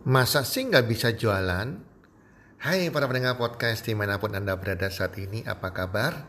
Masa 0.00 0.48
sih 0.48 0.64
nggak 0.64 0.88
bisa 0.88 1.12
jualan? 1.12 1.76
Hai 2.56 2.88
para 2.88 3.04
pendengar 3.04 3.36
podcast 3.36 3.84
di 3.84 3.92
mana 3.92 4.16
pun 4.16 4.32
Anda 4.32 4.56
berada 4.56 4.88
saat 4.88 5.20
ini, 5.20 5.44
apa 5.44 5.76
kabar? 5.76 6.24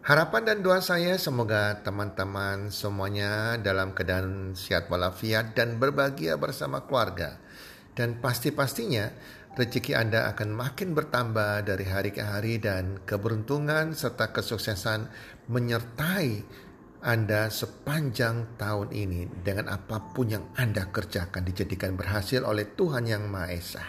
Harapan 0.00 0.48
dan 0.48 0.64
doa 0.64 0.80
saya 0.80 1.20
semoga 1.20 1.84
teman-teman 1.84 2.72
semuanya 2.72 3.60
dalam 3.60 3.92
keadaan 3.92 4.56
sehat 4.56 4.88
walafiat 4.88 5.52
dan 5.52 5.76
berbahagia 5.76 6.40
bersama 6.40 6.88
keluarga. 6.88 7.36
Dan 7.92 8.24
pasti-pastinya 8.24 9.12
rezeki 9.52 10.00
Anda 10.00 10.32
akan 10.32 10.56
makin 10.56 10.96
bertambah 10.96 11.68
dari 11.68 11.84
hari 11.92 12.16
ke 12.16 12.24
hari 12.24 12.56
dan 12.56 13.04
keberuntungan 13.04 13.92
serta 13.92 14.32
kesuksesan 14.32 15.12
menyertai 15.52 16.40
anda 17.00 17.48
sepanjang 17.48 18.60
tahun 18.60 18.92
ini 18.92 19.40
dengan 19.40 19.72
apa 19.72 20.12
pun 20.12 20.28
yang 20.28 20.52
Anda 20.52 20.92
kerjakan 20.92 21.48
dijadikan 21.48 21.96
berhasil 21.96 22.44
oleh 22.44 22.76
Tuhan 22.76 23.08
Yang 23.08 23.24
Maha 23.24 23.48
Esa. 23.56 23.84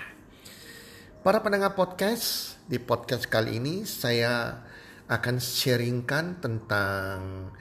Para 1.20 1.44
pendengar 1.44 1.76
podcast, 1.76 2.56
di 2.72 2.80
podcast 2.80 3.28
kali 3.28 3.60
ini 3.60 3.84
saya 3.84 4.64
akan 5.12 5.44
sharingkan 5.44 6.40
tentang 6.40 7.52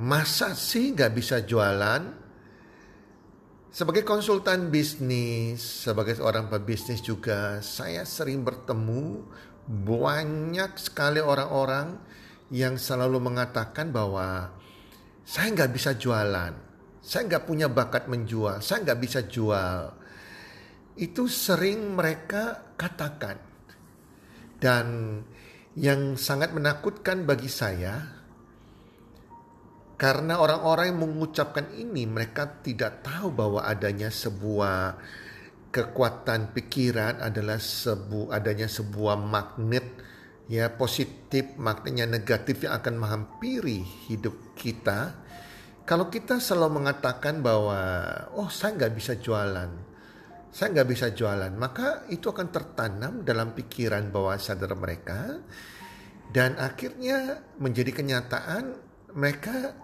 masa 0.00 0.56
sih 0.56 0.96
gak 0.96 1.12
bisa 1.12 1.44
jualan. 1.44 2.16
Sebagai 3.68 4.00
konsultan 4.00 4.72
bisnis, 4.72 5.60
sebagai 5.60 6.16
seorang 6.16 6.48
pebisnis 6.48 7.04
juga, 7.04 7.60
saya 7.60 8.08
sering 8.08 8.48
bertemu 8.48 9.28
banyak 9.68 10.72
sekali 10.80 11.20
orang-orang 11.20 12.00
yang 12.48 12.80
selalu 12.80 13.20
mengatakan 13.20 13.92
bahwa 13.92 14.56
saya 15.30 15.54
nggak 15.54 15.70
bisa 15.70 15.94
jualan, 15.94 16.52
saya 16.98 17.22
nggak 17.30 17.46
punya 17.46 17.70
bakat 17.70 18.10
menjual, 18.10 18.58
saya 18.58 18.82
nggak 18.82 18.98
bisa 18.98 19.20
jual. 19.30 19.94
Itu 20.98 21.30
sering 21.30 21.94
mereka 21.94 22.74
katakan. 22.74 23.38
Dan 24.58 24.86
yang 25.78 26.18
sangat 26.18 26.50
menakutkan 26.50 27.30
bagi 27.30 27.46
saya, 27.46 28.10
karena 29.94 30.42
orang-orang 30.42 30.90
yang 30.90 31.00
mengucapkan 31.06 31.78
ini 31.78 32.10
mereka 32.10 32.58
tidak 32.66 33.06
tahu 33.06 33.30
bahwa 33.30 33.62
adanya 33.62 34.10
sebuah 34.10 34.98
kekuatan 35.70 36.50
pikiran 36.50 37.22
adalah 37.22 37.62
sebu 37.62 38.34
adanya 38.34 38.66
sebuah 38.66 39.14
magnet 39.14 40.09
ya 40.50 40.74
positif 40.74 41.54
magnetnya 41.54 42.10
negatif 42.10 42.66
yang 42.66 42.74
akan 42.82 42.98
menghampiri 42.98 43.86
hidup 44.10 44.58
kita. 44.58 45.14
Kalau 45.86 46.10
kita 46.10 46.42
selalu 46.42 46.82
mengatakan 46.82 47.38
bahwa 47.38 47.78
oh 48.34 48.50
saya 48.50 48.74
nggak 48.74 48.94
bisa 48.98 49.14
jualan 49.22 49.70
saya 50.50 50.74
nggak 50.74 50.88
bisa 50.90 51.14
jualan 51.14 51.54
maka 51.54 52.10
itu 52.10 52.26
akan 52.26 52.50
tertanam 52.50 53.22
dalam 53.22 53.54
pikiran 53.54 54.10
bawah 54.10 54.34
sadar 54.34 54.74
mereka. 54.74 55.38
Dan 56.30 56.58
akhirnya 56.58 57.42
menjadi 57.58 57.90
kenyataan 57.90 58.74
mereka 59.18 59.74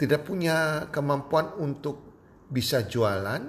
tidak 0.00 0.24
punya 0.24 0.88
kemampuan 0.88 1.52
untuk 1.60 2.00
bisa 2.48 2.88
jualan 2.88 3.44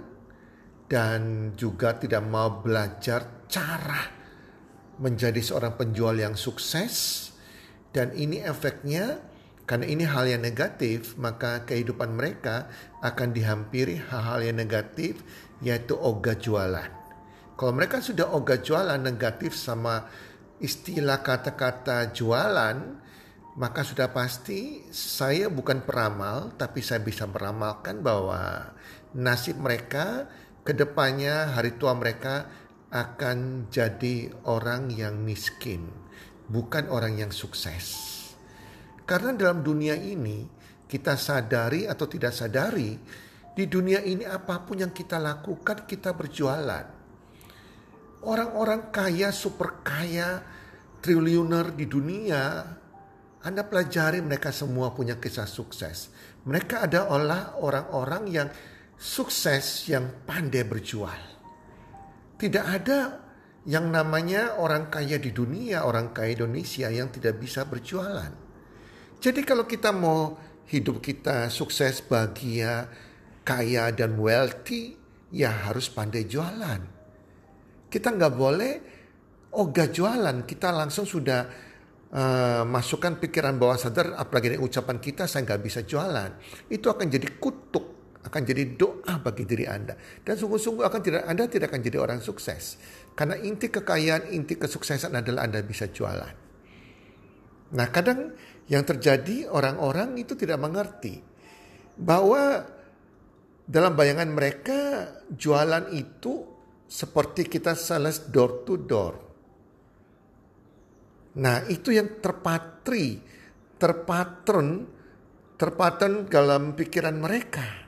dan 0.92 1.52
juga 1.56 1.96
tidak 1.96 2.24
mau 2.28 2.60
belajar 2.60 3.48
cara 3.48 4.23
menjadi 5.04 5.44
seorang 5.44 5.76
penjual 5.76 6.16
yang 6.16 6.40
sukses 6.40 7.28
dan 7.92 8.16
ini 8.16 8.40
efeknya 8.40 9.20
karena 9.68 9.88
ini 9.88 10.08
hal 10.08 10.28
yang 10.28 10.40
negatif 10.40 11.20
maka 11.20 11.68
kehidupan 11.68 12.16
mereka 12.16 12.72
akan 13.04 13.36
dihampiri 13.36 14.00
hal-hal 14.00 14.40
yang 14.40 14.58
negatif 14.60 15.20
yaitu 15.60 16.00
ogah 16.00 16.40
jualan. 16.40 16.90
Kalau 17.60 17.72
mereka 17.76 18.00
sudah 18.00 18.32
ogah 18.32 18.64
jualan 18.64 19.00
negatif 19.00 19.60
sama 19.60 20.08
istilah 20.64 21.20
kata-kata 21.20 22.16
jualan 22.16 23.04
maka 23.54 23.86
sudah 23.86 24.10
pasti 24.10 24.82
saya 24.90 25.52
bukan 25.52 25.86
peramal 25.86 26.56
tapi 26.58 26.82
saya 26.82 27.04
bisa 27.04 27.30
meramalkan 27.30 28.02
bahwa 28.02 28.74
nasib 29.14 29.62
mereka 29.62 30.26
ke 30.66 30.74
depannya 30.74 31.54
hari 31.54 31.76
tua 31.78 31.94
mereka 31.94 32.50
akan 32.94 33.68
jadi 33.74 34.30
orang 34.46 34.94
yang 34.94 35.18
miskin, 35.18 35.90
bukan 36.46 36.86
orang 36.94 37.18
yang 37.18 37.34
sukses. 37.34 38.14
Karena 39.10 39.34
dalam 39.34 39.66
dunia 39.66 39.98
ini, 39.98 40.46
kita 40.86 41.18
sadari 41.18 41.90
atau 41.90 42.06
tidak 42.06 42.38
sadari, 42.38 42.94
di 43.58 43.66
dunia 43.66 43.98
ini 44.06 44.30
apa 44.30 44.62
pun 44.62 44.78
yang 44.86 44.94
kita 44.94 45.18
lakukan, 45.18 45.90
kita 45.90 46.14
berjualan. 46.14 46.86
Orang-orang 48.24 48.94
kaya, 48.94 49.34
super 49.34 49.82
kaya, 49.82 50.46
triliuner 51.02 51.74
di 51.74 51.90
dunia, 51.90 52.62
Anda 53.44 53.66
pelajari 53.66 54.22
mereka 54.22 54.54
semua 54.54 54.94
punya 54.94 55.18
kisah 55.18 55.50
sukses. 55.50 56.14
Mereka 56.46 56.88
adalah 56.88 57.58
orang-orang 57.60 58.24
yang 58.30 58.48
sukses 58.96 59.90
yang 59.90 60.24
pandai 60.24 60.64
berjual. 60.64 61.33
Tidak 62.44 62.66
ada 62.68 63.24
yang 63.64 63.88
namanya 63.88 64.60
orang 64.60 64.92
kaya 64.92 65.16
di 65.16 65.32
dunia, 65.32 65.88
orang 65.88 66.12
kaya 66.12 66.36
Indonesia 66.36 66.92
yang 66.92 67.08
tidak 67.08 67.40
bisa 67.40 67.64
berjualan. 67.64 68.36
Jadi 69.24 69.48
kalau 69.48 69.64
kita 69.64 69.96
mau 69.96 70.36
hidup 70.68 71.00
kita 71.00 71.48
sukses, 71.48 72.04
bahagia, 72.04 72.92
kaya 73.48 73.96
dan 73.96 74.20
wealthy, 74.20 74.92
ya 75.32 75.72
harus 75.72 75.88
pandai 75.88 76.28
jualan. 76.28 76.84
Kita 77.88 78.12
nggak 78.12 78.34
boleh 78.36 78.74
ogah 79.56 79.88
jualan, 79.88 80.44
kita 80.44 80.76
langsung 80.76 81.08
sudah 81.08 81.48
uh, 82.12 82.68
masukkan 82.68 83.24
pikiran 83.24 83.56
bawah 83.56 83.80
sadar, 83.80 84.20
apalagi 84.20 84.60
ucapan 84.60 85.00
kita 85.00 85.32
saya 85.32 85.48
nggak 85.48 85.62
bisa 85.64 85.88
jualan. 85.88 86.36
Itu 86.68 86.92
akan 86.92 87.08
jadi 87.08 87.40
kutuk 87.40 87.93
akan 88.24 88.42
jadi 88.48 88.64
doa 88.80 89.20
bagi 89.20 89.44
diri 89.44 89.68
Anda. 89.68 90.00
Dan 90.24 90.40
sungguh-sungguh 90.40 90.84
akan 90.88 91.02
tidak 91.04 91.24
Anda 91.28 91.44
tidak 91.52 91.76
akan 91.76 91.82
jadi 91.84 91.98
orang 92.00 92.20
sukses. 92.24 92.80
Karena 93.14 93.36
inti 93.38 93.68
kekayaan, 93.68 94.32
inti 94.32 94.56
kesuksesan 94.56 95.14
adalah 95.14 95.46
Anda 95.46 95.60
bisa 95.62 95.92
jualan. 95.92 96.36
Nah 97.74 97.88
kadang 97.92 98.32
yang 98.72 98.88
terjadi 98.88 99.52
orang-orang 99.52 100.16
itu 100.16 100.38
tidak 100.40 100.62
mengerti 100.62 101.20
bahwa 102.00 102.64
dalam 103.64 103.94
bayangan 103.96 104.30
mereka 104.32 104.80
jualan 105.32 105.92
itu 105.92 106.48
seperti 106.88 107.50
kita 107.50 107.76
sales 107.76 108.30
door 108.30 108.64
to 108.64 108.78
door. 108.78 109.14
Nah 111.34 111.66
itu 111.66 111.90
yang 111.90 112.22
terpatri, 112.22 113.18
terpatron, 113.82 114.86
terpatron 115.58 116.30
dalam 116.30 116.78
pikiran 116.78 117.18
mereka. 117.18 117.83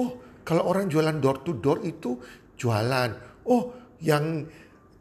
Oh, 0.00 0.40
kalau 0.40 0.64
orang 0.64 0.88
jualan 0.88 1.20
door 1.20 1.44
to 1.44 1.60
door 1.60 1.84
itu 1.84 2.16
jualan. 2.56 3.44
Oh, 3.44 3.96
yang 4.00 4.48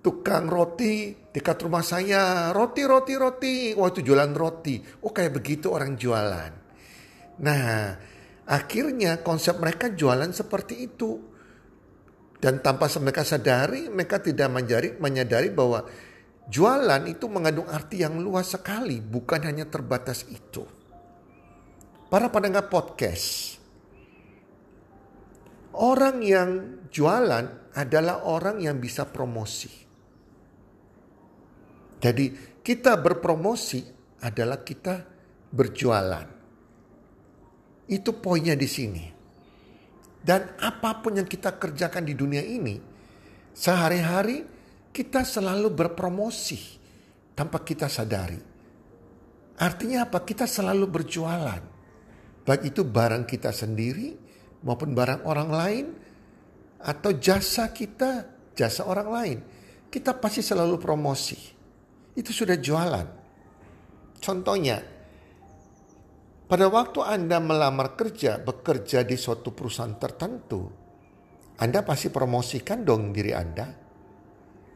tukang 0.04 0.52
roti 0.52 1.16
dekat 1.32 1.60
rumah 1.64 1.84
saya, 1.84 2.52
roti, 2.52 2.84
roti, 2.84 3.14
roti. 3.16 3.56
Oh, 3.80 3.88
itu 3.88 4.04
jualan 4.04 4.36
roti. 4.36 4.84
Oh, 5.04 5.16
kayak 5.16 5.40
begitu 5.40 5.72
orang 5.72 5.96
jualan. 5.96 6.52
Nah, 7.40 7.96
akhirnya 8.44 9.24
konsep 9.24 9.56
mereka 9.60 9.96
jualan 9.96 10.32
seperti 10.36 10.76
itu. 10.84 11.12
Dan 12.40 12.64
tanpa 12.64 12.88
mereka 13.04 13.28
sadari, 13.28 13.92
mereka 13.92 14.24
tidak 14.24 14.48
menyadari, 14.48 14.96
menyadari 14.96 15.52
bahwa 15.52 15.84
jualan 16.48 17.04
itu 17.12 17.28
mengandung 17.28 17.68
arti 17.68 18.00
yang 18.00 18.16
luas 18.16 18.56
sekali, 18.56 19.04
bukan 19.04 19.44
hanya 19.44 19.68
terbatas 19.68 20.24
itu. 20.32 20.64
Para 22.08 22.32
pendengar 22.32 22.72
podcast, 22.72 23.59
Orang 25.78 26.26
yang 26.26 26.82
jualan 26.90 27.74
adalah 27.78 28.26
orang 28.26 28.58
yang 28.64 28.82
bisa 28.82 29.06
promosi. 29.06 29.70
Jadi 32.00 32.26
kita 32.64 32.96
berpromosi 32.98 33.82
adalah 34.24 34.64
kita 34.64 34.96
berjualan. 35.52 36.28
Itu 37.90 38.12
poinnya 38.22 38.56
di 38.56 38.70
sini. 38.70 39.06
Dan 40.20 40.60
apa 40.60 41.00
pun 41.00 41.16
yang 41.16 41.28
kita 41.28 41.56
kerjakan 41.56 42.04
di 42.04 42.14
dunia 42.14 42.44
ini, 42.44 42.76
sehari-hari 43.56 44.44
kita 44.92 45.24
selalu 45.24 45.72
berpromosi 45.72 46.60
tanpa 47.34 47.64
kita 47.64 47.88
sadari. 47.88 48.40
Artinya 49.60 50.08
apa? 50.08 50.24
Kita 50.24 50.48
selalu 50.48 50.86
berjualan. 50.88 51.64
Baik 52.44 52.76
itu 52.76 52.82
barang 52.84 53.28
kita 53.28 53.52
sendiri, 53.52 54.16
maupun 54.64 54.92
barang 54.92 55.24
orang 55.24 55.50
lain 55.50 55.86
atau 56.80 57.12
jasa 57.16 57.72
kita, 57.72 58.28
jasa 58.56 58.88
orang 58.88 59.10
lain, 59.10 59.38
kita 59.92 60.16
pasti 60.16 60.44
selalu 60.44 60.80
promosi. 60.80 61.38
Itu 62.16 62.32
sudah 62.36 62.60
jualan. 62.60 63.08
Contohnya, 64.20 64.78
pada 66.50 66.66
waktu 66.66 67.00
Anda 67.06 67.38
melamar 67.40 67.94
kerja, 67.94 68.42
bekerja 68.42 69.06
di 69.06 69.16
suatu 69.16 69.54
perusahaan 69.54 69.96
tertentu, 69.96 70.66
Anda 71.62 71.86
pasti 71.86 72.10
promosikan 72.10 72.84
dong 72.84 73.14
diri 73.16 73.32
Anda. 73.32 73.68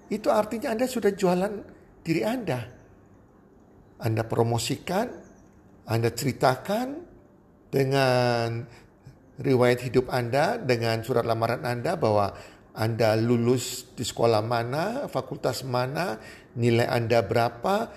Itu 0.07 0.29
artinya 0.29 0.71
Anda 0.75 0.85
sudah 0.85 1.11
jualan 1.11 1.53
diri 2.05 2.21
Anda. 2.21 2.59
Anda 4.03 4.23
promosikan, 4.27 5.07
Anda 5.87 6.11
ceritakan 6.11 6.87
dengan 7.73 8.67
riwayat 9.39 9.81
hidup 9.85 10.11
Anda, 10.13 10.61
dengan 10.61 11.01
surat 11.01 11.25
lamaran 11.25 11.65
Anda 11.65 11.97
bahwa 11.97 12.33
Anda 12.73 13.17
lulus 13.17 13.93
di 13.93 14.05
sekolah 14.05 14.41
mana, 14.41 15.05
fakultas 15.09 15.65
mana, 15.65 16.17
nilai 16.57 16.89
Anda 16.89 17.21
berapa, 17.25 17.89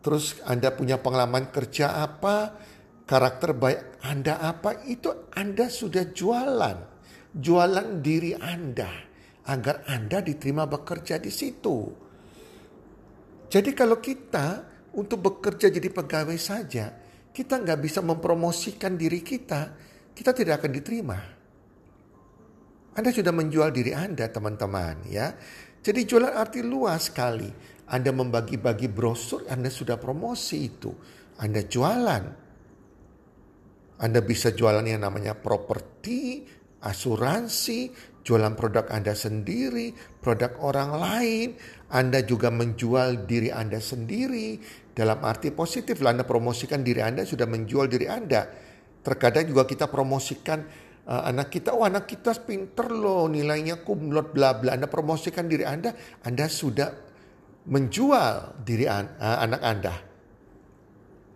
terus 0.00 0.40
Anda 0.44 0.72
punya 0.72 1.00
pengalaman 1.00 1.48
kerja 1.52 2.00
apa, 2.04 2.56
karakter 3.04 3.56
baik 3.56 4.00
Anda 4.04 4.40
apa, 4.40 4.84
itu 4.88 5.32
Anda 5.32 5.68
sudah 5.68 6.12
jualan. 6.12 6.78
Jualan 7.36 8.00
diri 8.00 8.32
Anda 8.32 8.88
agar 9.46 9.84
Anda 9.86 10.24
diterima 10.24 10.64
bekerja 10.64 11.20
di 11.20 11.28
situ. 11.28 11.76
Jadi 13.46 13.70
kalau 13.76 14.00
kita 14.02 14.64
untuk 14.96 15.20
bekerja 15.22 15.70
jadi 15.70 15.86
pegawai 15.92 16.38
saja, 16.40 16.90
kita 17.30 17.60
nggak 17.60 17.80
bisa 17.84 18.00
mempromosikan 18.00 18.96
diri 18.96 19.20
kita, 19.20 19.76
kita 20.16 20.32
tidak 20.32 20.64
akan 20.64 20.72
diterima. 20.72 21.18
Anda 22.96 23.12
sudah 23.12 23.28
menjual 23.36 23.68
diri 23.76 23.92
Anda, 23.92 24.32
teman-teman, 24.32 25.12
ya. 25.12 25.36
Jadi 25.84 26.08
jualan 26.08 26.32
arti 26.32 26.64
luas 26.64 27.12
sekali. 27.12 27.52
Anda 27.92 28.10
membagi-bagi 28.10 28.88
brosur, 28.88 29.44
Anda 29.52 29.68
sudah 29.68 30.00
promosi 30.00 30.56
itu. 30.64 30.90
Anda 31.36 31.68
jualan. 31.68 32.24
Anda 34.00 34.20
bisa 34.24 34.56
jualan 34.56 34.82
yang 34.88 35.04
namanya 35.04 35.36
properti, 35.36 36.48
asuransi, 36.80 37.92
jualan 38.24 38.56
produk 38.56 38.88
Anda 38.88 39.12
sendiri, 39.12 39.92
produk 40.18 40.56
orang 40.64 40.90
lain. 40.96 41.48
Anda 41.92 42.24
juga 42.24 42.48
menjual 42.48 43.28
diri 43.28 43.52
Anda 43.52 43.78
sendiri. 43.78 44.58
Dalam 44.96 45.20
arti 45.22 45.52
positif, 45.52 46.00
Anda 46.00 46.24
promosikan 46.24 46.80
diri 46.80 47.04
Anda 47.04 47.28
sudah 47.28 47.44
menjual 47.44 47.86
diri 47.86 48.08
Anda. 48.08 48.65
Terkadang 49.06 49.46
juga 49.46 49.62
kita 49.62 49.86
promosikan 49.86 50.66
uh, 51.06 51.30
anak 51.30 51.54
kita, 51.54 51.70
oh 51.70 51.86
anak 51.86 52.10
kita 52.10 52.34
pinter 52.42 52.90
loh, 52.90 53.30
nilainya 53.30 53.86
kumlot 53.86 54.34
bla 54.34 54.58
bla. 54.58 54.74
Anda 54.74 54.90
promosikan 54.90 55.46
diri 55.46 55.62
Anda, 55.62 55.94
Anda 56.26 56.50
sudah 56.50 56.90
menjual 57.70 58.66
diri 58.66 58.90
an, 58.90 59.14
uh, 59.22 59.38
anak 59.46 59.62
Anda. 59.62 59.94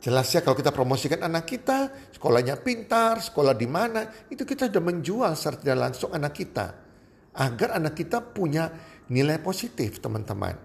Jelas 0.02 0.32
ya 0.34 0.42
kalau 0.42 0.58
kita 0.58 0.74
promosikan 0.74 1.22
anak 1.22 1.46
kita, 1.46 2.10
sekolahnya 2.10 2.58
pintar, 2.58 3.22
sekolah 3.22 3.54
di 3.54 3.68
mana, 3.70 4.08
itu 4.26 4.42
kita 4.42 4.66
sudah 4.66 4.82
menjual 4.82 5.30
secara 5.38 5.76
langsung 5.78 6.10
anak 6.10 6.34
kita. 6.34 6.66
Agar 7.38 7.78
anak 7.78 7.94
kita 7.94 8.18
punya 8.18 8.66
nilai 9.12 9.38
positif 9.38 10.02
teman-teman. 10.02 10.58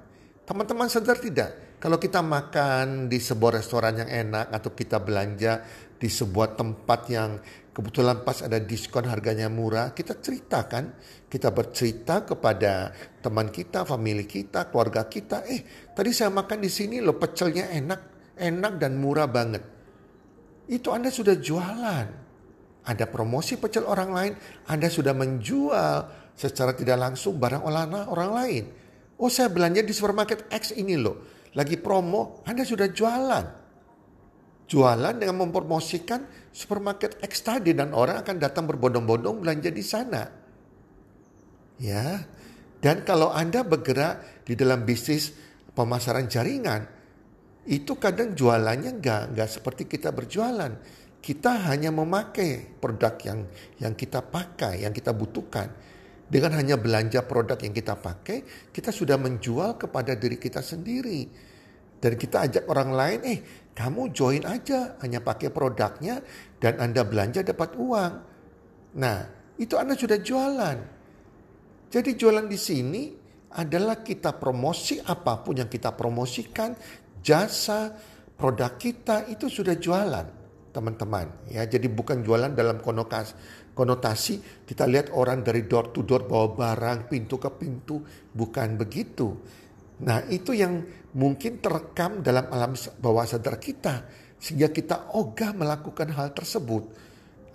Teman-teman 0.48 0.90
sadar 0.90 1.22
tidak? 1.22 1.65
Kalau 1.76 2.00
kita 2.00 2.24
makan 2.24 3.12
di 3.12 3.20
sebuah 3.20 3.60
restoran 3.60 4.00
yang 4.00 4.08
enak 4.08 4.48
atau 4.48 4.72
kita 4.72 5.04
belanja 5.04 5.60
di 6.00 6.08
sebuah 6.08 6.56
tempat 6.56 7.02
yang 7.12 7.36
kebetulan 7.76 8.24
pas 8.24 8.40
ada 8.40 8.56
diskon 8.64 9.04
harganya 9.12 9.52
murah, 9.52 9.92
kita 9.92 10.16
ceritakan, 10.16 10.96
kita 11.28 11.52
bercerita 11.52 12.24
kepada 12.24 12.96
teman 13.20 13.52
kita, 13.52 13.84
family 13.84 14.24
kita, 14.24 14.72
keluarga 14.72 15.04
kita, 15.12 15.44
eh 15.44 15.92
tadi 15.92 16.16
saya 16.16 16.32
makan 16.32 16.64
di 16.64 16.72
sini 16.72 17.04
loh 17.04 17.20
pecelnya 17.20 17.68
enak, 17.68 18.34
enak 18.40 18.74
dan 18.80 18.96
murah 18.96 19.28
banget. 19.28 19.64
Itu 20.72 20.96
Anda 20.96 21.12
sudah 21.12 21.36
jualan. 21.36 22.08
Ada 22.86 23.06
promosi 23.12 23.60
pecel 23.60 23.84
orang 23.84 24.10
lain, 24.16 24.34
Anda 24.72 24.88
sudah 24.88 25.12
menjual 25.12 25.96
secara 26.38 26.72
tidak 26.72 26.96
langsung 27.02 27.36
barang 27.36 27.66
olahan 27.68 28.08
orang 28.08 28.32
lain. 28.32 28.64
Oh 29.20 29.28
saya 29.28 29.52
belanja 29.52 29.84
di 29.84 29.92
supermarket 29.92 30.48
X 30.48 30.72
ini 30.76 30.96
loh 30.96 31.35
lagi 31.56 31.80
promo, 31.80 32.44
Anda 32.44 32.68
sudah 32.68 32.92
jualan. 32.92 33.46
Jualan 34.66 35.16
dengan 35.16 35.48
mempromosikan 35.48 36.52
supermarket 36.52 37.22
X 37.24 37.48
tadi 37.48 37.72
dan 37.72 37.96
orang 37.96 38.20
akan 38.20 38.36
datang 38.38 38.68
berbondong-bondong 38.68 39.40
belanja 39.40 39.72
di 39.72 39.84
sana. 39.86 40.24
Ya. 41.80 42.28
Dan 42.84 43.08
kalau 43.08 43.32
Anda 43.32 43.64
bergerak 43.64 44.44
di 44.44 44.54
dalam 44.54 44.84
bisnis 44.84 45.32
pemasaran 45.74 46.28
jaringan, 46.28 46.86
itu 47.66 47.98
kadang 47.98 48.36
jualannya 48.36 49.00
nggak 49.00 49.22
nggak 49.34 49.50
seperti 49.50 49.88
kita 49.90 50.12
berjualan. 50.12 50.70
Kita 51.24 51.72
hanya 51.72 51.90
memakai 51.90 52.78
produk 52.78 53.18
yang 53.26 53.40
yang 53.82 53.94
kita 53.98 54.22
pakai, 54.22 54.86
yang 54.86 54.94
kita 54.94 55.10
butuhkan 55.16 55.74
dengan 56.26 56.58
hanya 56.58 56.76
belanja 56.76 57.22
produk 57.24 57.58
yang 57.62 57.74
kita 57.74 57.94
pakai, 57.98 58.70
kita 58.74 58.90
sudah 58.90 59.16
menjual 59.22 59.78
kepada 59.78 60.18
diri 60.18 60.42
kita 60.42 60.60
sendiri. 60.60 61.54
Dan 61.96 62.18
kita 62.20 62.46
ajak 62.50 62.66
orang 62.70 62.92
lain, 62.92 63.20
eh 63.26 63.40
kamu 63.74 64.14
join 64.14 64.44
aja, 64.46 65.00
hanya 65.02 65.22
pakai 65.22 65.50
produknya 65.50 66.22
dan 66.60 66.82
Anda 66.82 67.06
belanja 67.06 67.42
dapat 67.46 67.78
uang. 67.78 68.14
Nah, 69.00 69.18
itu 69.58 69.74
Anda 69.80 69.94
sudah 69.96 70.20
jualan. 70.20 70.78
Jadi 71.90 72.12
jualan 72.18 72.46
di 72.46 72.60
sini 72.60 73.04
adalah 73.56 74.04
kita 74.04 74.36
promosi 74.36 75.00
apa 75.00 75.40
pun 75.40 75.64
yang 75.64 75.72
kita 75.72 75.96
promosikan, 75.96 76.76
jasa, 77.24 77.96
produk 78.36 78.76
kita 78.76 79.32
itu 79.32 79.48
sudah 79.48 79.80
jualan, 79.80 80.28
teman-teman. 80.76 81.32
Ya, 81.48 81.64
jadi 81.64 81.88
bukan 81.88 82.20
jualan 82.20 82.52
dalam 82.52 82.84
konotasi 82.84 83.64
konotasi 83.76 84.64
kita 84.64 84.88
lihat 84.88 85.12
orang 85.12 85.44
dari 85.44 85.68
door 85.68 85.92
to 85.92 86.08
door 86.08 86.24
bawa 86.28 86.56
barang 86.56 87.12
pintu 87.12 87.36
ke 87.40 87.52
pintu 87.56 88.04
bukan 88.32 88.80
begitu. 88.80 89.36
Nah, 90.04 90.24
itu 90.28 90.56
yang 90.56 90.84
mungkin 91.16 91.64
terekam 91.64 92.20
dalam 92.20 92.52
alam 92.52 92.76
bawah 93.00 93.28
sadar 93.28 93.60
kita 93.60 94.04
sehingga 94.40 94.72
kita 94.72 95.16
ogah 95.16 95.56
melakukan 95.56 96.12
hal 96.12 96.36
tersebut. 96.36 96.84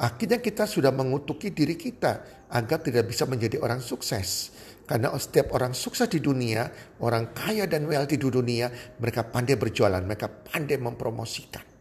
Akhirnya 0.00 0.40
kita 0.40 0.64
sudah 0.64 0.88
mengutuki 0.96 1.52
diri 1.52 1.76
kita 1.76 2.24
agar 2.48 2.80
tidak 2.80 3.04
bisa 3.12 3.28
menjadi 3.28 3.60
orang 3.60 3.84
sukses. 3.84 4.48
Karena 4.88 5.12
setiap 5.20 5.52
orang 5.52 5.76
sukses 5.76 6.08
di 6.08 6.24
dunia, 6.24 6.66
orang 7.04 7.36
kaya 7.36 7.68
dan 7.68 7.84
wealthy 7.84 8.16
di 8.16 8.26
dunia, 8.26 8.72
mereka 8.96 9.28
pandai 9.28 9.54
berjualan, 9.60 10.00
mereka 10.02 10.26
pandai 10.26 10.80
mempromosikan. 10.80 11.79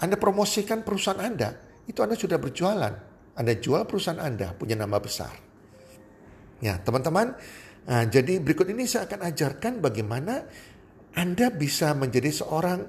Anda 0.00 0.16
promosikan 0.16 0.80
perusahaan 0.80 1.20
Anda, 1.20 1.52
itu 1.84 2.00
Anda 2.00 2.16
sudah 2.16 2.40
berjualan. 2.40 2.94
Anda 3.36 3.52
jual 3.56 3.84
perusahaan 3.84 4.20
Anda 4.20 4.56
punya 4.56 4.74
nama 4.74 4.96
besar. 4.96 5.32
Ya, 6.60 6.80
teman-teman, 6.80 7.36
nah, 7.84 8.04
jadi 8.08 8.40
berikut 8.40 8.68
ini 8.68 8.84
saya 8.88 9.08
akan 9.08 9.28
ajarkan 9.32 9.80
bagaimana 9.80 10.44
Anda 11.16 11.52
bisa 11.52 11.92
menjadi 11.96 12.32
seorang 12.32 12.80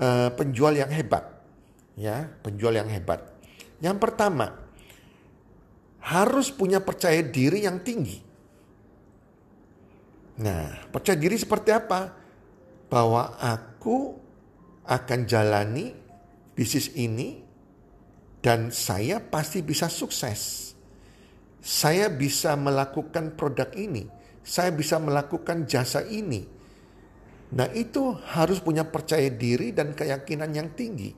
uh, 0.00 0.30
penjual 0.36 0.76
yang 0.76 0.92
hebat. 0.92 1.24
Ya, 1.96 2.28
penjual 2.44 2.76
yang 2.76 2.88
hebat. 2.92 3.24
Yang 3.80 3.96
pertama, 4.00 4.52
harus 6.04 6.52
punya 6.52 6.80
percaya 6.84 7.20
diri 7.24 7.64
yang 7.64 7.80
tinggi. 7.80 8.20
Nah, 10.36 10.88
percaya 10.92 11.16
diri 11.16 11.36
seperti 11.40 11.72
apa? 11.72 12.12
Bahwa 12.92 13.40
aku 13.40 14.14
akan 14.84 15.20
jalani 15.26 16.05
bisnis 16.56 16.88
ini 16.96 17.44
dan 18.40 18.72
saya 18.72 19.20
pasti 19.20 19.60
bisa 19.60 19.92
sukses. 19.92 20.72
Saya 21.60 22.08
bisa 22.08 22.56
melakukan 22.56 23.36
produk 23.36 23.68
ini, 23.76 24.06
saya 24.40 24.72
bisa 24.72 24.96
melakukan 24.96 25.68
jasa 25.68 26.00
ini. 26.06 26.46
Nah, 27.46 27.68
itu 27.74 28.14
harus 28.34 28.58
punya 28.62 28.86
percaya 28.86 29.30
diri 29.30 29.70
dan 29.70 29.94
keyakinan 29.94 30.50
yang 30.54 30.74
tinggi. 30.74 31.10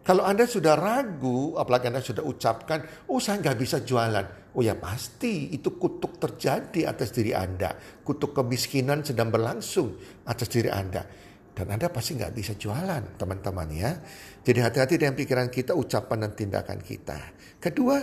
Kalau 0.00 0.24
Anda 0.24 0.48
sudah 0.48 0.80
ragu, 0.80 1.60
apalagi 1.60 1.92
Anda 1.92 2.00
sudah 2.00 2.24
ucapkan, 2.24 3.04
"Oh, 3.12 3.20
saya 3.20 3.40
nggak 3.40 3.58
bisa 3.60 3.84
jualan." 3.84 4.40
Oh 4.50 4.66
ya 4.66 4.74
pasti 4.74 5.54
itu 5.54 5.78
kutuk 5.78 6.18
terjadi 6.18 6.90
atas 6.90 7.14
diri 7.14 7.30
Anda. 7.30 7.70
Kutuk 8.02 8.34
kemiskinan 8.34 9.06
sedang 9.06 9.30
berlangsung 9.30 9.94
atas 10.26 10.50
diri 10.50 10.66
Anda. 10.66 11.06
Dan 11.50 11.66
Anda 11.76 11.90
pasti 11.90 12.16
nggak 12.16 12.32
bisa 12.32 12.52
jualan 12.56 13.18
teman-teman 13.18 13.68
ya. 13.74 13.92
Jadi 14.40 14.58
hati-hati 14.62 14.94
dengan 14.96 15.14
pikiran 15.18 15.48
kita, 15.50 15.76
ucapan 15.76 16.26
dan 16.28 16.32
tindakan 16.32 16.80
kita. 16.80 17.18
Kedua, 17.60 18.00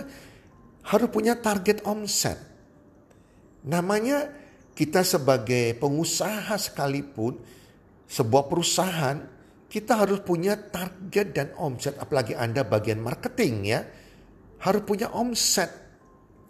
harus 0.88 1.08
punya 1.10 1.34
target 1.40 1.82
omset. 1.88 2.38
Namanya 3.66 4.30
kita 4.76 5.02
sebagai 5.02 5.74
pengusaha 5.74 6.54
sekalipun, 6.54 7.34
sebuah 8.06 8.44
perusahaan, 8.46 9.18
kita 9.68 9.92
harus 10.06 10.22
punya 10.22 10.56
target 10.56 11.26
dan 11.34 11.48
omset. 11.58 11.98
Apalagi 11.98 12.38
Anda 12.38 12.62
bagian 12.64 13.02
marketing 13.02 13.54
ya. 13.66 13.80
Harus 14.62 14.82
punya 14.86 15.10
omset. 15.12 15.68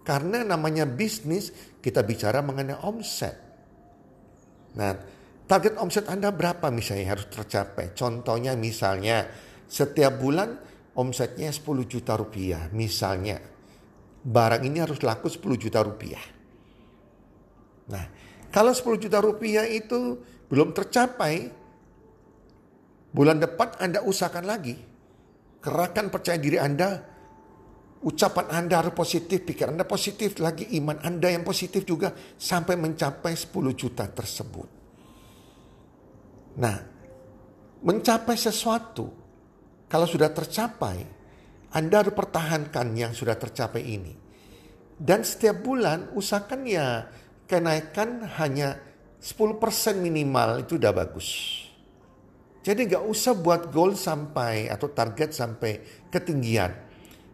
Karena 0.06 0.44
namanya 0.44 0.84
bisnis, 0.88 1.52
kita 1.82 2.00
bicara 2.04 2.40
mengenai 2.40 2.78
omset. 2.84 3.34
Nah, 4.78 5.17
Target 5.48 5.80
omset 5.80 6.04
Anda 6.12 6.28
berapa 6.28 6.68
misalnya 6.68 7.16
harus 7.16 7.24
tercapai? 7.32 7.96
Contohnya 7.96 8.52
misalnya 8.52 9.24
setiap 9.64 10.20
bulan 10.20 10.60
omsetnya 10.92 11.48
10 11.48 11.88
juta 11.88 12.20
rupiah 12.20 12.68
misalnya. 12.76 13.40
barang 14.18 14.62
ini 14.66 14.82
harus 14.82 15.00
laku 15.00 15.30
10 15.30 15.56
juta 15.56 15.80
rupiah. 15.80 16.20
Nah, 17.88 18.04
kalau 18.52 18.76
10 18.76 19.00
juta 19.00 19.22
rupiah 19.24 19.64
itu 19.64 20.20
belum 20.52 20.76
tercapai, 20.76 21.48
bulan 23.14 23.40
depan 23.40 23.78
Anda 23.80 24.04
usahakan 24.04 24.44
lagi. 24.44 24.76
Kerahkan 25.64 26.12
percaya 26.12 26.36
diri 26.36 26.60
Anda, 26.60 27.00
ucapan 28.04 28.52
Anda 28.52 28.84
harus 28.84 28.92
positif, 28.92 29.48
pikiran 29.48 29.80
Anda 29.80 29.88
positif, 29.88 30.36
lagi 30.42 30.68
iman 30.76 31.00
Anda 31.00 31.32
yang 31.32 31.46
positif 31.46 31.88
juga 31.88 32.12
sampai 32.36 32.76
mencapai 32.76 33.32
10 33.32 33.72
juta 33.72 34.04
tersebut. 34.12 34.77
Nah, 36.58 36.76
mencapai 37.86 38.34
sesuatu, 38.34 39.06
kalau 39.86 40.06
sudah 40.10 40.34
tercapai, 40.34 41.06
anda 41.70 42.02
harus 42.02 42.16
pertahankan 42.16 42.96
yang 42.98 43.14
sudah 43.14 43.38
tercapai 43.38 43.86
ini. 43.86 44.14
Dan 44.98 45.22
setiap 45.22 45.62
bulan 45.62 46.10
usahakan 46.18 46.66
ya 46.66 47.06
kenaikan 47.46 48.26
hanya 48.42 48.82
10% 49.22 50.02
minimal 50.02 50.66
itu 50.66 50.74
udah 50.74 50.90
bagus. 50.90 51.28
Jadi 52.66 52.90
nggak 52.90 53.06
usah 53.06 53.38
buat 53.38 53.70
goal 53.70 53.94
sampai 53.94 54.66
atau 54.66 54.90
target 54.90 55.30
sampai 55.30 55.78
ketinggian. 56.10 56.74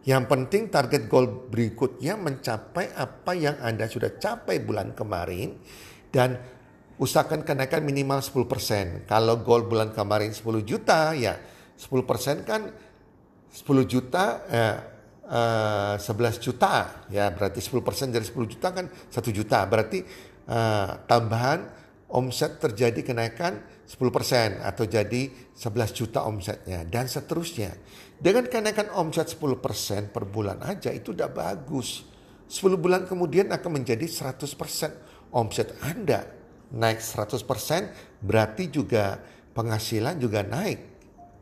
Yang 0.05 0.23
penting 0.29 0.69
target 0.69 1.09
goal 1.09 1.49
berikutnya 1.49 2.13
mencapai 2.13 2.93
apa 2.93 3.33
yang 3.33 3.57
Anda 3.57 3.89
sudah 3.89 4.21
capai 4.21 4.61
bulan 4.61 4.93
kemarin 4.93 5.57
dan 6.13 6.37
usahakan 6.97 7.43
kenaikan 7.43 7.83
minimal 7.83 8.23
10%. 8.23 9.07
Kalau 9.09 9.41
goal 9.43 9.67
bulan 9.67 9.91
kemarin 9.91 10.31
10 10.31 10.63
juta 10.63 11.11
ya 11.15 11.35
10% 11.75 12.47
kan 12.47 12.71
10 13.51 13.83
juta 13.87 14.23
eh, 14.47 14.77
eh, 15.27 15.95
11 15.99 16.43
juta 16.43 17.03
ya 17.11 17.31
berarti 17.31 17.59
10% 17.59 18.15
dari 18.15 18.23
10 18.23 18.51
juta 18.51 18.67
kan 18.71 18.85
1 18.87 19.11
juta 19.35 19.59
berarti 19.67 19.99
eh, 20.47 20.89
tambahan 21.07 21.59
omset 22.15 22.63
terjadi 22.63 23.03
kenaikan 23.03 23.59
10% 23.85 24.63
atau 24.63 24.85
jadi 24.87 25.29
11 25.53 25.91
juta 25.93 26.25
omsetnya 26.25 26.87
dan 26.87 27.05
seterusnya. 27.11 27.75
Dengan 28.15 28.47
kenaikan 28.47 28.89
omset 28.95 29.27
10% 29.35 30.15
per 30.15 30.23
bulan 30.23 30.63
aja 30.63 30.89
itu 30.95 31.11
udah 31.11 31.27
bagus. 31.27 32.07
10 32.47 32.77
bulan 32.79 33.03
kemudian 33.09 33.51
akan 33.51 33.81
menjadi 33.81 34.05
100% 34.07 35.35
omset 35.35 35.75
Anda. 35.83 36.44
Naik 36.75 36.99
100% 36.99 38.19
berarti 38.19 38.67
juga 38.67 39.15
penghasilan 39.55 40.19
juga 40.19 40.43
naik 40.43 40.79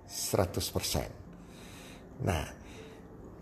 100%. 0.06 2.22
Nah, 2.22 2.46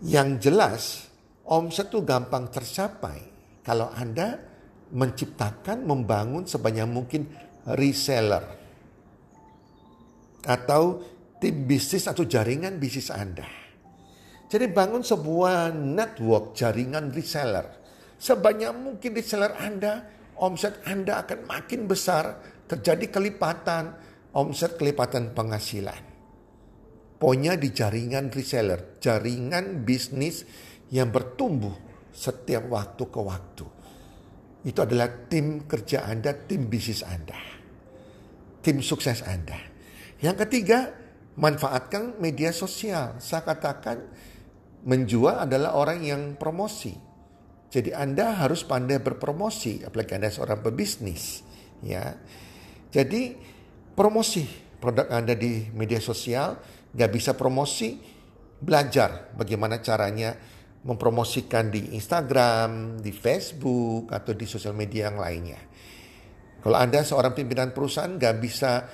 yang 0.02 0.40
jelas 0.40 1.06
omset 1.44 1.92
itu 1.92 2.00
gampang 2.00 2.48
tercapai 2.48 3.20
kalau 3.60 3.92
Anda 3.92 4.40
menciptakan, 4.92 5.84
membangun 5.84 6.48
sebanyak 6.48 6.88
mungkin 6.88 7.28
reseller 7.68 8.44
atau 10.42 10.98
tim 11.38 11.64
bisnis 11.64 12.10
atau 12.10 12.26
jaringan 12.26 12.80
bisnis 12.80 13.12
Anda. 13.12 13.46
Jadi 14.52 14.68
bangun 14.68 15.00
sebuah 15.00 15.72
network 15.72 16.52
jaringan 16.52 17.08
reseller. 17.14 17.64
Sebanyak 18.20 18.76
mungkin 18.76 19.16
reseller 19.16 19.56
Anda, 19.56 20.04
omset 20.38 20.80
Anda 20.88 21.24
akan 21.26 21.44
makin 21.48 21.84
besar, 21.90 22.40
terjadi 22.68 23.08
kelipatan, 23.12 23.96
omset 24.32 24.80
kelipatan 24.80 25.36
penghasilan. 25.36 26.12
Pokoknya 27.20 27.54
di 27.54 27.70
jaringan 27.70 28.34
reseller, 28.34 28.98
jaringan 28.98 29.86
bisnis 29.86 30.42
yang 30.90 31.14
bertumbuh 31.14 31.72
setiap 32.10 32.66
waktu 32.66 33.04
ke 33.06 33.20
waktu. 33.22 33.66
Itu 34.66 34.82
adalah 34.82 35.30
tim 35.30 35.66
kerja 35.66 36.06
Anda, 36.06 36.34
tim 36.34 36.66
bisnis 36.66 37.06
Anda. 37.06 37.38
Tim 38.62 38.78
sukses 38.82 39.22
Anda. 39.26 39.58
Yang 40.22 40.46
ketiga, 40.46 40.94
manfaatkan 41.38 42.18
media 42.22 42.54
sosial. 42.54 43.18
Saya 43.18 43.42
katakan 43.42 44.02
menjual 44.86 45.46
adalah 45.46 45.78
orang 45.78 46.02
yang 46.02 46.22
promosi. 46.38 46.94
Jadi 47.72 47.88
Anda 47.88 48.36
harus 48.36 48.68
pandai 48.68 49.00
berpromosi, 49.00 49.80
apalagi 49.80 50.20
Anda 50.20 50.28
seorang 50.28 50.60
pebisnis, 50.60 51.40
ya. 51.80 52.12
Jadi 52.92 53.32
promosi 53.96 54.44
produk 54.76 55.08
Anda 55.08 55.32
di 55.32 55.72
media 55.72 55.96
sosial 55.96 56.60
nggak 56.92 57.10
bisa 57.16 57.32
promosi, 57.32 57.96
belajar 58.60 59.32
bagaimana 59.32 59.80
caranya 59.80 60.36
mempromosikan 60.84 61.72
di 61.72 61.96
Instagram, 61.96 63.00
di 63.00 63.08
Facebook, 63.08 64.12
atau 64.12 64.36
di 64.36 64.44
sosial 64.44 64.76
media 64.76 65.08
yang 65.08 65.16
lainnya. 65.16 65.60
Kalau 66.62 66.76
Anda 66.78 67.00
seorang 67.02 67.32
pimpinan 67.32 67.72
perusahaan 67.72 68.12
nggak 68.12 68.36
bisa 68.38 68.86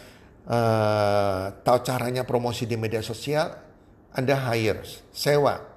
uh, 0.47 1.45
tahu 1.61 1.79
caranya 1.85 2.23
promosi 2.25 2.65
di 2.65 2.79
media 2.79 3.03
sosial, 3.03 3.51
Anda 4.15 4.39
hire, 4.39 4.87
sewa. 5.11 5.68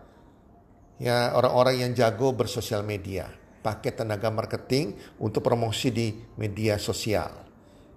Ya 1.01 1.33
orang-orang 1.33 1.81
yang 1.81 1.91
jago 1.97 2.29
bersosial 2.29 2.85
media, 2.85 3.25
pakai 3.65 3.89
tenaga 3.89 4.29
marketing 4.29 4.93
untuk 5.17 5.41
promosi 5.41 5.89
di 5.89 6.13
media 6.37 6.77
sosial. 6.77 7.41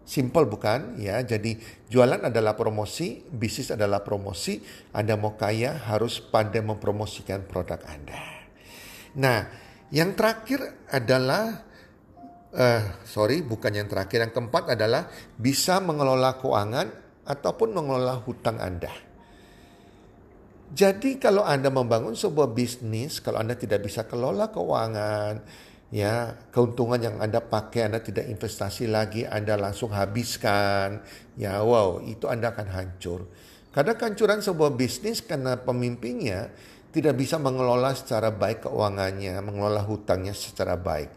Simple 0.09 0.49
bukan? 0.49 0.97
Ya, 0.97 1.21
jadi 1.21 1.57
jualan 1.93 2.25
adalah 2.29 2.57
promosi, 2.57 3.21
bisnis 3.29 3.73
adalah 3.73 4.01
promosi. 4.01 4.61
Anda 4.97 5.21
mau 5.21 5.37
kaya 5.37 5.85
harus 5.85 6.21
pandai 6.21 6.65
mempromosikan 6.65 7.45
produk 7.45 7.85
Anda. 7.85 8.21
Nah, 9.21 9.53
yang 9.93 10.17
terakhir 10.17 10.89
adalah 10.89 11.61
uh, 12.57 12.83
sorry, 13.05 13.45
bukan 13.45 13.85
yang 13.85 13.89
terakhir. 13.89 14.25
Yang 14.25 14.33
keempat 14.33 14.81
adalah 14.81 15.13
bisa 15.37 15.77
mengelola 15.81 16.41
keuangan 16.41 16.89
ataupun 17.29 17.69
mengelola 17.77 18.17
hutang 18.25 18.57
Anda. 18.61 19.04
Jadi 20.73 21.21
kalau 21.21 21.45
Anda 21.45 21.69
membangun 21.69 22.17
sebuah 22.17 22.57
bisnis, 22.57 23.21
kalau 23.21 23.45
Anda 23.45 23.53
tidak 23.59 23.85
bisa 23.85 24.09
kelola 24.09 24.49
keuangan, 24.49 25.45
ya 25.95 26.35
keuntungan 26.51 26.99
yang 26.99 27.17
Anda 27.23 27.39
pakai 27.39 27.87
Anda 27.87 28.03
tidak 28.03 28.27
investasi 28.27 28.91
lagi 28.91 29.23
Anda 29.23 29.55
langsung 29.55 29.95
habiskan 29.95 31.07
ya 31.39 31.63
wow 31.63 32.03
itu 32.03 32.27
Anda 32.27 32.51
akan 32.51 32.69
hancur. 32.75 33.31
Karena 33.71 33.95
kehancuran 33.95 34.43
sebuah 34.43 34.75
bisnis 34.75 35.23
karena 35.23 35.59
pemimpinnya 35.59 36.51
tidak 36.95 37.19
bisa 37.19 37.39
mengelola 37.39 37.95
secara 37.95 38.31
baik 38.31 38.67
keuangannya 38.67 39.39
mengelola 39.43 39.83
hutangnya 39.83 40.35
secara 40.35 40.79
baik. 40.79 41.11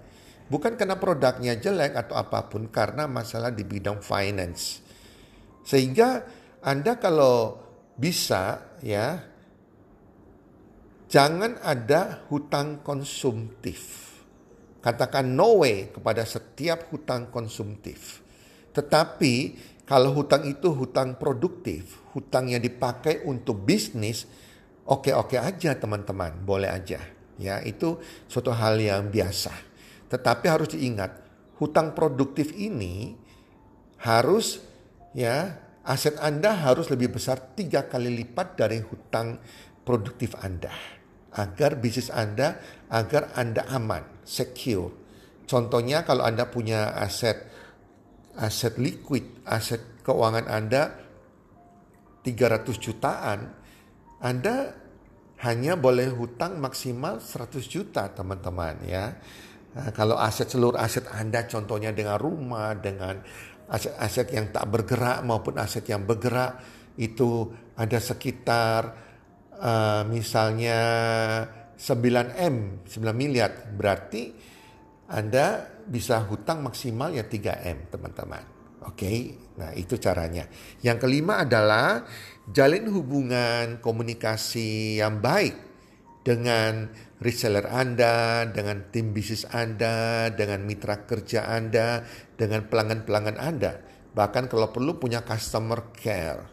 Bukan 0.47 0.73
karena 0.73 0.97
produknya 0.97 1.57
jelek 1.57 1.93
atau 1.97 2.17
apa 2.17 2.45
pun 2.49 2.69
karena 2.69 3.05
masalah 3.05 3.53
di 3.53 3.61
bidang 3.61 4.01
finance. 4.01 4.81
Sehingga 5.65 6.23
Anda 6.65 6.97
kalau 6.97 7.61
bisa 7.93 8.73
ya 8.81 9.36
jangan 11.07 11.59
ada 11.63 12.27
hutang 12.27 12.83
konsumtif 12.83 14.07
katakan 14.87 15.35
no 15.35 15.67
way 15.67 15.91
kepada 15.91 16.23
setiap 16.23 16.87
hutang 16.95 17.27
konsumtif. 17.27 18.23
Tetapi 18.71 19.33
kalau 19.83 20.15
hutang 20.15 20.47
itu 20.47 20.71
hutang 20.71 21.19
produktif, 21.19 21.99
hutang 22.15 22.47
yang 22.47 22.63
dipakai 22.63 23.27
untuk 23.27 23.67
bisnis, 23.67 24.23
oke-oke 24.87 25.35
aja 25.35 25.75
teman-teman, 25.75 26.39
boleh 26.39 26.71
aja. 26.71 27.03
Ya, 27.35 27.59
itu 27.61 27.99
suatu 28.31 28.55
hal 28.55 28.79
yang 28.79 29.11
biasa. 29.11 29.51
Tetapi 30.07 30.45
harus 30.47 30.71
diingat, 30.71 31.11
hutang 31.59 31.91
produktif 31.91 32.55
ini 32.55 33.19
harus 33.99 34.63
ya 35.11 35.57
aset 35.83 36.15
Anda 36.21 36.53
harus 36.53 36.87
lebih 36.87 37.17
besar 37.17 37.57
tiga 37.59 37.91
kali 37.91 38.13
lipat 38.23 38.55
dari 38.55 38.79
hutang 38.79 39.41
produktif 39.83 40.37
Anda 40.37 40.96
agar 41.37 41.77
bisnis 41.77 42.09
Anda, 42.09 42.57
agar 42.89 43.37
Anda 43.37 43.69
aman, 43.69 44.25
secure. 44.25 44.89
Contohnya 45.45 46.03
kalau 46.03 46.25
Anda 46.25 46.49
punya 46.49 46.97
aset 46.97 47.47
aset 48.37 48.77
liquid, 48.77 49.45
aset 49.45 50.01
keuangan 50.05 50.45
Anda 50.45 50.93
300 52.21 52.77
jutaan, 52.77 53.39
Anda 54.21 54.73
hanya 55.45 55.77
boleh 55.77 56.09
hutang 56.13 56.57
maksimal 56.57 57.21
100 57.21 57.61
juta 57.69 58.09
teman-teman 58.09 58.75
ya. 58.85 59.13
Nah, 59.77 59.93
kalau 59.93 60.17
aset 60.17 60.49
seluruh 60.49 60.77
aset 60.77 61.05
Anda 61.13 61.45
contohnya 61.45 61.93
dengan 61.93 62.17
rumah, 62.17 62.73
dengan 62.73 63.21
aset-aset 63.67 64.31
yang 64.31 64.49
tak 64.49 64.65
bergerak 64.71 65.21
maupun 65.27 65.59
aset 65.59 65.83
yang 65.91 66.07
bergerak 66.07 66.63
itu 66.97 67.51
ada 67.77 67.99
sekitar 68.01 69.06
uh, 69.61 70.03
misalnya 70.09 70.79
9M, 71.77 72.87
9 72.89 73.13
miliar, 73.13 73.69
berarti 73.73 74.33
Anda 75.13 75.77
bisa 75.85 76.25
hutang 76.25 76.65
maksimal 76.65 77.13
ya 77.13 77.23
3M, 77.25 77.93
teman-teman. 77.93 78.43
Oke, 78.87 79.03
okay? 79.03 79.17
nah 79.59 79.71
itu 79.73 79.99
caranya. 79.99 80.47
Yang 80.81 80.97
kelima 81.05 81.43
adalah 81.43 82.05
jalin 82.47 82.87
hubungan 82.87 83.83
komunikasi 83.83 85.01
yang 85.01 85.19
baik 85.19 85.53
dengan 86.23 86.91
reseller 87.23 87.65
Anda, 87.71 88.47
dengan 88.51 88.91
tim 88.91 89.11
bisnis 89.11 89.47
Anda, 89.49 90.27
dengan 90.31 90.63
mitra 90.63 91.07
kerja 91.07 91.47
Anda, 91.47 92.03
dengan 92.35 92.67
pelanggan-pelanggan 92.67 93.37
Anda. 93.39 93.79
Bahkan 94.11 94.51
kalau 94.51 94.71
perlu 94.75 94.99
punya 94.99 95.23
customer 95.23 95.91
care. 95.95 96.43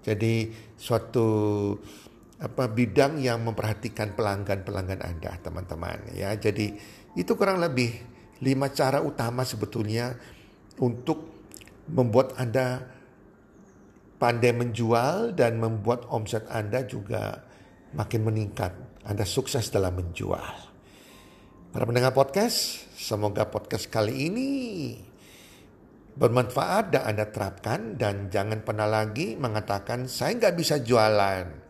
Jadi 0.00 0.50
suatu 0.74 1.28
apa 2.40 2.72
bidang 2.72 3.20
yang 3.20 3.44
memperhatikan 3.44 4.16
pelanggan-pelanggan 4.16 5.04
Anda, 5.04 5.36
teman-teman 5.44 6.16
ya. 6.16 6.32
Jadi 6.40 6.72
itu 7.12 7.36
kurang 7.36 7.60
lebih 7.60 7.92
lima 8.40 8.72
cara 8.72 9.04
utama 9.04 9.44
sebetulnya 9.44 10.16
untuk 10.80 11.28
membuat 11.92 12.40
Anda 12.40 12.80
pandai 14.16 14.56
menjual 14.56 15.36
dan 15.36 15.60
membuat 15.60 16.08
omset 16.08 16.48
Anda 16.48 16.88
juga 16.88 17.44
makin 17.92 18.24
meningkat. 18.24 18.72
Anda 19.04 19.28
sukses 19.28 19.68
dalam 19.68 19.96
menjual. 19.96 20.56
Para 21.70 21.84
pendengar 21.86 22.16
podcast, 22.16 22.88
semoga 22.96 23.48
podcast 23.48 23.88
kali 23.92 24.28
ini 24.28 24.50
bermanfaat 26.16 26.92
dan 26.92 27.02
Anda 27.14 27.30
terapkan 27.30 27.94
dan 27.96 28.28
jangan 28.28 28.60
pernah 28.60 28.88
lagi 28.88 29.36
mengatakan 29.36 30.08
saya 30.08 30.36
nggak 30.36 30.56
bisa 30.56 30.82
jualan. 30.82 31.69